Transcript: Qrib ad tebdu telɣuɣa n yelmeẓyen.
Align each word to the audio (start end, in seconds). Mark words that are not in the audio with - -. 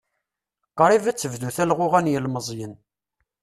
Qrib 0.77 1.05
ad 1.11 1.17
tebdu 1.17 1.49
telɣuɣa 1.55 1.99
n 2.01 2.11
yelmeẓyen. 2.11 2.73